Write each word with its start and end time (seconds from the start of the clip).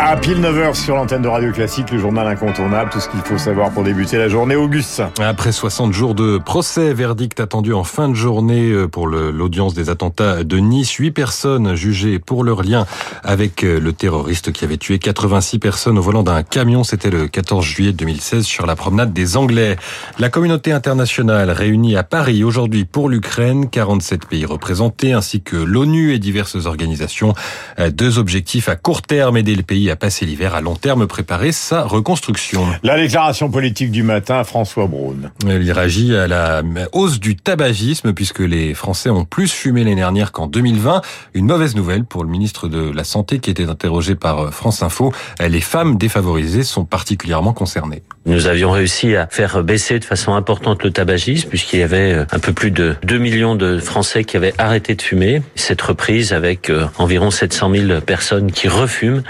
À 0.00 0.16
pile 0.16 0.40
9h 0.40 0.74
sur 0.74 0.94
l'antenne 0.94 1.22
de 1.22 1.28
Radio 1.28 1.50
Classique, 1.50 1.90
le 1.90 1.98
journal 1.98 2.24
incontournable, 2.28 2.88
tout 2.88 3.00
ce 3.00 3.08
qu'il 3.08 3.18
faut 3.18 3.36
savoir 3.36 3.72
pour 3.72 3.82
débuter 3.82 4.16
la 4.16 4.28
journée. 4.28 4.54
Auguste. 4.54 5.02
Après 5.18 5.50
60 5.50 5.92
jours 5.92 6.14
de 6.14 6.38
procès, 6.38 6.94
verdict 6.94 7.40
attendu 7.40 7.72
en 7.72 7.82
fin 7.82 8.08
de 8.08 8.14
journée 8.14 8.70
euh, 8.70 8.86
pour 8.86 9.08
l'audience 9.08 9.74
des 9.74 9.90
attentats 9.90 10.44
de 10.44 10.56
Nice. 10.58 10.92
Huit 10.92 11.10
personnes 11.10 11.74
jugées 11.74 12.20
pour 12.20 12.44
leur 12.44 12.62
lien 12.62 12.86
avec 13.24 13.64
euh, 13.64 13.80
le 13.80 13.92
terroriste 13.92 14.52
qui 14.52 14.64
avait 14.64 14.76
tué 14.76 15.00
86 15.00 15.58
personnes 15.58 15.98
au 15.98 16.02
volant 16.02 16.22
d'un 16.22 16.44
camion. 16.44 16.84
C'était 16.84 17.10
le 17.10 17.26
14 17.26 17.64
juillet 17.64 17.92
2016 17.92 18.44
sur 18.44 18.66
la 18.66 18.76
promenade 18.76 19.12
des 19.12 19.36
Anglais. 19.36 19.76
La 20.20 20.28
communauté 20.28 20.70
internationale 20.70 21.50
réunie 21.50 21.96
à 21.96 22.04
Paris 22.04 22.44
aujourd'hui 22.44 22.84
pour 22.84 23.08
l'Ukraine, 23.08 23.68
47 23.68 24.26
pays 24.26 24.46
représentés 24.46 25.12
ainsi 25.12 25.42
que 25.42 25.56
l'ONU 25.56 26.14
et 26.14 26.20
diverses 26.20 26.66
organisations. 26.66 27.34
Euh, 27.80 27.90
deux 27.90 28.18
objectifs 28.18 28.68
à 28.68 28.76
court 28.76 29.02
terme, 29.02 29.36
aider 29.36 29.56
le 29.56 29.64
pays 29.64 29.87
à 29.90 29.96
passer 29.96 30.26
l'hiver 30.26 30.54
à 30.54 30.60
long 30.60 30.76
terme, 30.76 31.06
préparer 31.06 31.52
sa 31.52 31.82
reconstruction. 31.82 32.66
La 32.82 32.96
déclaration 32.96 33.50
politique 33.50 33.90
du 33.90 34.02
matin, 34.02 34.44
François 34.44 34.86
Braun. 34.86 35.30
Il 35.46 35.72
réagit 35.72 36.14
à 36.16 36.26
la 36.26 36.62
hausse 36.92 37.20
du 37.20 37.36
tabagisme 37.36 38.12
puisque 38.12 38.40
les 38.40 38.74
Français 38.74 39.10
ont 39.10 39.24
plus 39.24 39.52
fumé 39.52 39.84
l'année 39.84 39.96
dernière 39.96 40.32
qu'en 40.32 40.46
2020. 40.46 41.02
Une 41.34 41.46
mauvaise 41.46 41.74
nouvelle 41.74 42.04
pour 42.04 42.24
le 42.24 42.30
ministre 42.30 42.68
de 42.68 42.90
la 42.90 43.04
Santé 43.04 43.38
qui 43.38 43.50
était 43.50 43.68
interrogé 43.68 44.14
par 44.14 44.52
France 44.52 44.82
Info. 44.82 45.12
Les 45.40 45.60
femmes 45.60 45.96
défavorisées 45.98 46.64
sont 46.64 46.84
particulièrement 46.84 47.52
concernées. 47.52 48.02
Nous 48.26 48.46
avions 48.46 48.70
réussi 48.70 49.16
à 49.16 49.26
faire 49.30 49.62
baisser 49.62 49.98
de 49.98 50.04
façon 50.04 50.34
importante 50.34 50.82
le 50.84 50.90
tabagisme 50.90 51.48
puisqu'il 51.48 51.80
y 51.80 51.82
avait 51.82 52.24
un 52.30 52.38
peu 52.38 52.52
plus 52.52 52.70
de 52.70 52.96
2 53.04 53.18
millions 53.18 53.54
de 53.54 53.78
Français 53.78 54.24
qui 54.24 54.36
avaient 54.36 54.54
arrêté 54.58 54.94
de 54.94 55.02
fumer. 55.02 55.42
Cette 55.54 55.80
reprise 55.80 56.32
avec 56.32 56.70
euh, 56.70 56.86
environ 56.98 57.30
700 57.30 57.72
000 57.74 58.00
personnes 58.00 58.52
qui 58.52 58.68
refument 58.68 59.22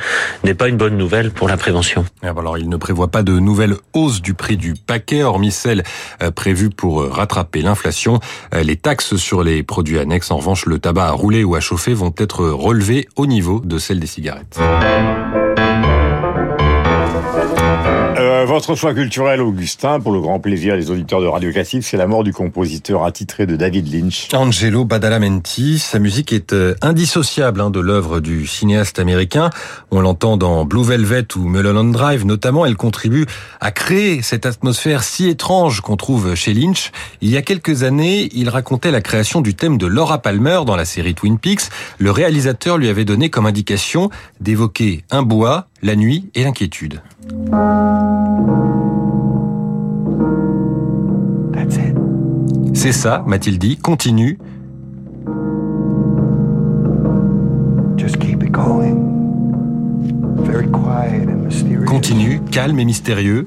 n'est 0.48 0.54
pas 0.54 0.68
une 0.68 0.78
bonne 0.78 0.96
nouvelle 0.96 1.30
pour 1.30 1.46
la 1.46 1.58
prévention. 1.58 2.06
Ah, 2.22 2.32
alors, 2.36 2.56
il 2.56 2.68
ne 2.70 2.76
prévoit 2.76 3.08
pas 3.08 3.22
de 3.22 3.38
nouvelle 3.38 3.74
hausse 3.92 4.22
du 4.22 4.32
prix 4.32 4.56
du 4.56 4.74
paquet, 4.74 5.22
hormis 5.22 5.50
celle 5.50 5.84
euh, 6.22 6.30
prévue 6.30 6.70
pour 6.70 7.02
euh, 7.02 7.10
rattraper 7.10 7.60
l'inflation. 7.60 8.18
Les 8.52 8.76
taxes 8.76 9.16
sur 9.16 9.42
les 9.42 9.62
produits 9.62 9.98
annexes, 9.98 10.30
en 10.30 10.38
revanche, 10.38 10.64
le 10.64 10.78
tabac 10.78 11.06
à 11.06 11.12
rouler 11.12 11.44
ou 11.44 11.54
à 11.54 11.60
chauffer, 11.60 11.92
vont 11.92 12.14
être 12.16 12.46
relevées 12.46 13.08
au 13.16 13.26
niveau 13.26 13.60
de 13.60 13.78
celles 13.78 14.00
des 14.00 14.06
cigarettes. 14.06 14.58
Euh, 18.38 18.44
votre 18.44 18.76
choix 18.76 18.94
culturel, 18.94 19.40
Augustin, 19.40 19.98
pour 19.98 20.12
le 20.12 20.20
grand 20.20 20.38
plaisir 20.38 20.76
des 20.76 20.90
auditeurs 20.90 21.20
de 21.20 21.26
Radio 21.26 21.50
Classique, 21.50 21.82
c'est 21.82 21.96
la 21.96 22.06
mort 22.06 22.22
du 22.22 22.32
compositeur 22.32 23.04
attitré 23.04 23.46
de 23.46 23.56
David 23.56 23.92
Lynch. 23.92 24.28
Angelo 24.32 24.84
Badalamenti, 24.84 25.78
sa 25.78 25.98
musique 25.98 26.32
est 26.32 26.52
euh, 26.52 26.74
indissociable 26.80 27.60
hein, 27.60 27.70
de 27.70 27.80
l'œuvre 27.80 28.20
du 28.20 28.46
cinéaste 28.46 29.00
américain. 29.00 29.50
On 29.90 30.00
l'entend 30.00 30.36
dans 30.36 30.64
Blue 30.64 30.84
Velvet 30.84 31.26
ou 31.34 31.48
Mulholland 31.48 31.90
Drive 31.90 32.24
notamment. 32.26 32.64
Elle 32.64 32.76
contribue 32.76 33.26
à 33.60 33.72
créer 33.72 34.22
cette 34.22 34.46
atmosphère 34.46 35.02
si 35.02 35.28
étrange 35.28 35.80
qu'on 35.80 35.96
trouve 35.96 36.34
chez 36.36 36.54
Lynch. 36.54 36.92
Il 37.20 37.30
y 37.30 37.36
a 37.36 37.42
quelques 37.42 37.82
années, 37.82 38.28
il 38.34 38.48
racontait 38.50 38.92
la 38.92 39.00
création 39.00 39.40
du 39.40 39.54
thème 39.54 39.78
de 39.78 39.86
Laura 39.86 40.18
Palmer 40.18 40.60
dans 40.64 40.76
la 40.76 40.84
série 40.84 41.14
Twin 41.14 41.38
Peaks. 41.38 41.70
Le 41.98 42.12
réalisateur 42.12 42.78
lui 42.78 42.88
avait 42.88 43.04
donné 43.04 43.30
comme 43.30 43.46
indication 43.46 44.10
d'évoquer 44.40 45.02
un 45.10 45.22
bois, 45.22 45.66
la 45.82 45.96
nuit 45.96 46.30
et 46.34 46.44
l'inquiétude. 46.44 47.02
C'est 52.74 52.92
ça, 52.92 53.24
m'a-t-il 53.26 53.58
dit. 53.58 53.76
Continue. 53.76 54.38
Continue, 61.86 62.40
calme 62.50 62.78
et 62.78 62.84
mystérieux. 62.84 63.46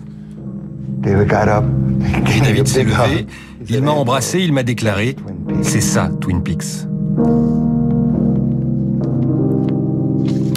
Et 1.05 2.41
David 2.41 2.67
s'est 2.67 2.83
levé, 2.83 3.25
il 3.69 3.81
m'a 3.81 3.91
embrassé, 3.91 4.39
il 4.39 4.51
m'a 4.53 4.63
déclaré, 4.63 5.15
c'est 5.61 5.81
ça, 5.81 6.09
Twin 6.19 6.43
Peaks. 6.43 6.87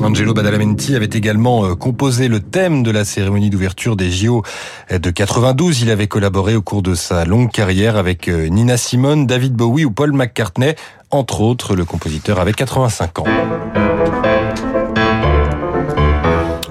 Angelo 0.04 0.34
Badalamenti 0.34 0.94
avait 0.94 1.06
également 1.06 1.64
euh, 1.64 1.74
composé 1.74 2.28
le 2.28 2.40
thème 2.40 2.82
de 2.82 2.90
la 2.90 3.06
cérémonie 3.06 3.48
d'ouverture 3.48 3.96
des 3.96 4.10
JO 4.10 4.42
de 4.90 5.10
92. 5.10 5.80
Il 5.80 5.90
avait 5.90 6.08
collaboré 6.08 6.54
au 6.56 6.60
cours 6.60 6.82
de 6.82 6.94
sa 6.94 7.24
longue 7.24 7.50
carrière 7.50 7.96
avec 7.96 8.28
euh, 8.28 8.48
Nina 8.48 8.76
Simone, 8.76 9.26
David 9.26 9.54
Bowie 9.54 9.86
ou 9.86 9.90
Paul 9.90 10.12
McCartney, 10.12 10.74
entre 11.10 11.40
autres. 11.40 11.74
Le 11.74 11.86
compositeur 11.86 12.38
avait 12.38 12.52
85 12.52 13.20
ans. 13.20 13.24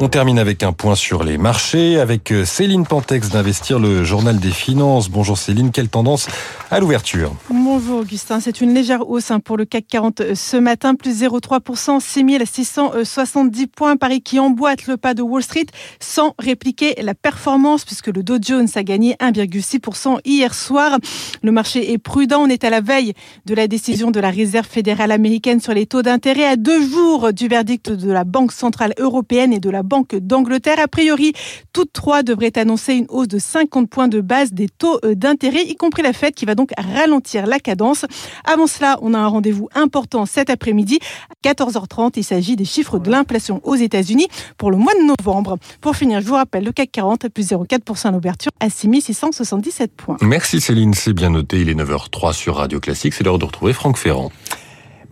On 0.03 0.09
termine 0.09 0.38
avec 0.38 0.64
un 0.64 0.74
point 0.74 0.96
sur 0.96 1.24
les 1.24 1.38
marchés, 1.38 1.97
avec 1.97 2.34
euh, 2.34 2.44
Céline 2.44 2.86
Pantex 2.86 3.30
d'Investir, 3.30 3.80
le 3.80 4.03
journal 4.03 4.38
des 4.38 4.52
finances. 4.52 5.08
Bonjour 5.09 5.38
Céline, 5.38 5.72
quelle 5.72 5.88
tendance 5.88 6.28
à 6.69 6.81
l'ouverture? 6.81 7.34
Bonjour 7.50 8.02
Augustin, 8.02 8.41
c'est 8.41 8.59
une 8.59 8.74
légère 8.74 9.09
hausse 9.09 9.31
hein, 9.31 9.40
pour 9.40 9.56
le 9.56 9.64
CAC 9.64 9.86
40 9.88 10.19
euh, 10.19 10.36
ce 10.36 10.58
matin, 10.58 10.96
plus 10.96 11.24
0,3%, 11.24 12.02
6670 12.02 13.68
points. 13.68 13.96
Paris 13.96 14.22
qui 14.22 14.40
emboîte 14.40 14.88
le 14.88 14.97
pas 14.97 15.14
de 15.14 15.22
Wall 15.22 15.41
Street 15.41 15.68
sans 16.02 16.35
répliquer 16.38 16.96
la 17.02 17.14
performance, 17.14 17.85
puisque 17.85 18.08
le 18.08 18.24
Dow 18.24 18.40
Jones 18.41 18.68
a 18.75 18.84
gagné 18.84 19.16
1,6% 19.22 20.18
hier 20.25 20.53
soir. 20.53 20.97
Le 21.41 21.52
marché 21.53 21.94
est 21.94 21.97
prudent, 21.97 22.41
on 22.41 22.50
est 22.50 22.66
à 22.66 22.70
la 22.70 22.81
veille 22.81 23.14
de 23.46 23.56
la 23.56 23.70
décision 23.70 24.12
de 24.12 24.20
la 24.20 24.31
Réserve 24.31 24.68
fédérale 24.68 25.14
américaine 25.14 25.62
sur 25.62 25.74
les 25.74 25.85
taux 25.85 26.02
d'intérêt 26.02 26.46
à 26.46 26.58
deux 26.58 26.85
jours 26.85 27.31
du 27.31 27.47
verdict 27.47 27.90
de 27.90 28.12
la 28.12 28.25
Banque 28.25 28.52
centrale 28.52 28.94
européenne 28.97 29.53
et 29.53 29.59
de 29.59 29.70
la 29.70 29.81
Banque 29.81 29.93
d'Angleterre. 30.14 30.80
A 30.80 30.88
priori, 30.88 31.34
toutes 31.72 31.94
trois 31.94 32.24
devraient 32.24 32.58
annoncer 32.58 32.94
une 32.94 33.06
hausse 33.09 33.28
de 33.28 33.40
50 33.40 33.90
points 33.90 34.08
de 34.08 34.22
base 34.22 34.54
des 34.54 34.68
taux 34.70 35.00
euh, 35.06 35.16
d'intérêt, 35.16 35.64
y 35.64 35.76
compris 35.76 36.02
la 36.02 36.14
Fed 36.14 36.34
qui 36.34 36.46
va 36.46 36.56
donc 36.56 36.72
ralentir 36.78 37.46
la 37.46 37.59
cadence. 37.59 38.06
Avant 38.46 38.68
cela, 38.68 38.98
on 39.02 39.14
a 39.14 39.20
un 39.20 39.28
rendez-vous 39.28 39.70
important 39.76 40.26
cet 40.26 40.50
après-midi. 40.50 41.00
À 41.30 41.53
14h30, 41.53 42.14
il 42.16 42.24
s'agit 42.24 42.56
des 42.56 42.66
chiffres 42.66 43.00
de 43.00 43.09
l'inflation 43.09 43.62
aux 43.64 43.76
États-Unis 43.76 44.28
pour 44.58 44.72
le 44.72 44.78
mois 44.78 44.94
de 44.94 45.06
novembre. 45.06 45.58
Pour 45.82 45.96
finir, 45.96 46.22
je 46.22 46.28
vous 46.28 46.36
rappelle 46.36 46.64
le 46.64 46.72
CAC 46.72 46.92
40 46.92 47.30
plus 47.30 47.52
0,4% 47.52 48.08
à 48.08 48.12
l'ouverture 48.12 48.52
à 48.59 48.70
6677 48.70 49.92
points. 49.96 50.18
Merci 50.22 50.59
Céline, 50.62 50.94
c'est 50.94 51.14
bien 51.14 51.30
noté. 51.30 51.62
Il 51.62 51.70
est 51.70 51.76
9h03 51.76 52.34
sur 52.34 52.56
Radio 52.56 52.80
Classique. 52.80 53.14
C'est 53.14 53.24
l'heure 53.24 53.40
de 53.40 53.46
retrouver 53.46 53.74
Franck 53.74 53.98
Ferrand. 53.98 54.32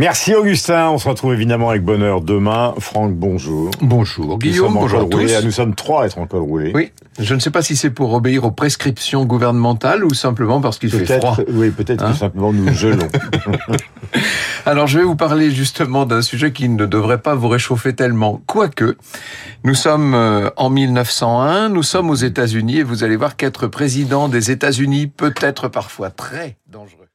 Merci 0.02 0.34
Augustin, 0.34 0.90
on 0.90 0.98
se 0.98 1.08
retrouve 1.08 1.32
évidemment 1.36 1.70
avec 1.70 1.84
bonheur 1.84 2.22
demain. 2.22 2.74
Franck, 2.80 3.14
bonjour. 3.14 3.70
Bonjour 3.82 4.40
Guillaume, 4.40 4.74
bonjour 4.74 5.02
à 5.02 5.06
tous. 5.06 5.44
Nous 5.44 5.52
sommes 5.52 5.76
trois 5.76 6.02
à 6.02 6.06
être 6.08 6.18
encore 6.18 6.42
roulés. 6.42 6.72
Oui, 6.74 6.92
je 7.20 7.36
ne 7.36 7.40
sais 7.40 7.52
pas 7.52 7.62
si 7.62 7.76
c'est 7.76 7.92
pour 7.92 8.12
obéir 8.16 8.44
aux 8.44 8.50
prescriptions 8.50 9.26
gouvernementales 9.26 10.04
ou 10.04 10.16
simplement 10.16 10.60
parce 10.60 10.80
qu'il 10.80 10.90
fait 10.90 11.20
froid. 11.20 11.38
Oui, 11.50 11.70
peut-être 11.70 12.04
hein 12.04 12.14
que 12.14 12.18
simplement 12.18 12.52
nous 12.52 12.74
gelons. 12.74 13.10
Alors 14.66 14.88
je 14.88 14.98
vais 14.98 15.06
vous 15.06 15.16
parler 15.16 15.52
justement 15.52 16.08
d'un 16.08 16.24
sujet 16.24 16.52
qui 16.52 16.68
ne 16.68 16.88
devrait 16.88 17.22
pas 17.22 17.36
vous 17.36 17.50
réchauffer 17.50 17.94
tellement. 17.94 18.42
Quoique, 18.48 18.98
nous 19.64 19.76
sommes 19.76 20.16
euh, 20.16 20.50
en 20.58 20.72
1901, 20.72 21.70
nous 21.70 21.84
sommes 21.84 22.10
aux 22.10 22.16
États-Unis 22.16 22.80
et 22.80 22.84
vous 22.84 23.04
allez 23.04 23.18
voir 23.18 23.36
qu'être 23.36 23.68
président 23.68 24.30
des 24.30 24.50
États-Unis 24.50 25.06
peut 25.06 25.36
être 25.42 25.68
parfois 25.68 26.10
très 26.10 26.58
dangereux. 26.72 27.11